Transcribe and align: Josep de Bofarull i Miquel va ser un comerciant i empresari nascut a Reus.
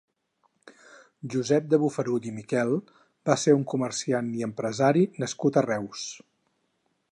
Josep 1.33 1.67
de 1.73 1.79
Bofarull 1.83 2.25
i 2.31 2.33
Miquel 2.37 2.73
va 3.31 3.37
ser 3.43 3.55
un 3.59 3.67
comerciant 3.75 4.33
i 4.41 4.49
empresari 4.49 5.05
nascut 5.25 5.61
a 5.63 5.67
Reus. 5.71 6.11